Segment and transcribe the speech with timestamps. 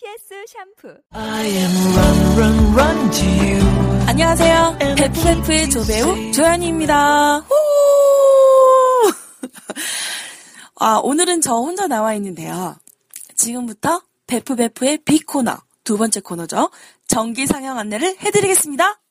[0.00, 0.96] TS 샴푸.
[1.10, 3.60] I am run, run, run to you.
[4.06, 4.78] 안녕하세요.
[4.96, 7.40] 베프베프의 조배우 조연이입니다.
[7.40, 7.54] 후!
[10.76, 12.76] 아, 오늘은 저 혼자 나와 있는데요.
[13.36, 16.70] 지금부터 베프베프의 빅코너, 두 번째 코너죠.
[17.06, 19.02] 정기 상영 안내를 해드리겠습니다.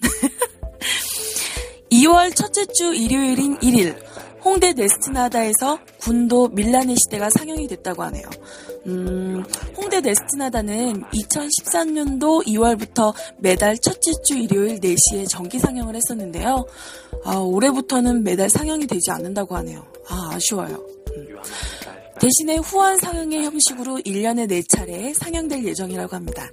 [1.92, 4.02] 2월 첫째 주 일요일인 1일,
[4.44, 8.28] 홍대 네스트나다에서 군도 밀라네 시대가 상영이 됐다고 하네요.
[8.86, 9.44] 음,
[9.76, 16.64] 홍대 네스트나다는 2013년도 2월부터 매달 첫째 주 일요일 4시에 정기 상영을 했었는데요.
[17.24, 19.84] 아, 올해부터는 매달 상영이 되지 않는다고 하네요.
[20.08, 20.84] 아, 아쉬워요.
[21.16, 21.26] 음.
[22.18, 26.50] 대신에 후원 상영의 형식으로 1년에 4차례 상영될 예정이라고 합니다.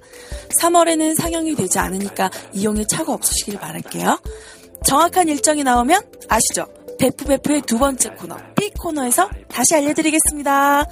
[0.60, 4.18] 3월에는 상영이 되지 않으니까 이용에 차가 없으시길 바랄게요.
[4.84, 6.66] 정확한 일정이 나오면 아시죠?
[6.98, 10.84] 베프베프의 두 번째 코너, B 코너에서 다시 알려드리겠습니다.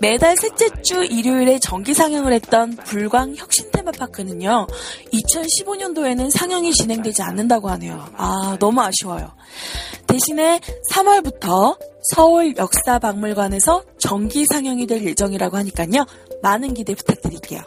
[0.00, 4.66] 매달 셋째 주 일요일에 정기 상영을 했던 불광 혁신 테마파크는요,
[5.12, 8.08] 2015년도에는 상영이 진행되지 않는다고 하네요.
[8.16, 9.32] 아, 너무 아쉬워요.
[10.06, 10.60] 대신에
[10.90, 11.78] 3월부터
[12.14, 16.06] 서울 역사박물관에서 정기 상영이 될 예정이라고 하니까요,
[16.42, 17.60] 많은 기대 부탁드릴게요.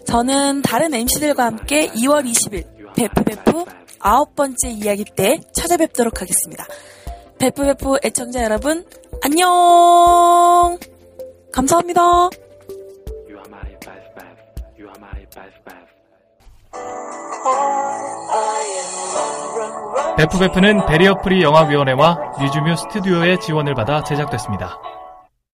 [0.05, 3.65] 저는 다른 MC들과 함께 2월 20일 베프베프
[3.99, 6.65] 아홉 번째 이야기 때 찾아뵙도록 하겠습니다.
[7.39, 8.85] 베프베프 애청자 여러분,
[9.23, 10.77] 안녕!
[11.51, 12.01] 감사합니다.
[20.17, 24.79] 베프베프는 베리어프리 영화위원회와 류즈뮤 스튜디오의 지원을 받아 제작됐습니다.